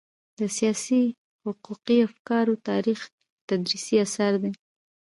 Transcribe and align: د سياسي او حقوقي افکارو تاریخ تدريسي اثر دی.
د 0.39 0.41
سياسي 0.57 1.03
او 1.43 1.49
حقوقي 1.57 1.97
افکارو 2.07 2.61
تاریخ 2.69 2.99
تدريسي 3.47 3.95
اثر 4.05 4.33
دی. 4.41 4.51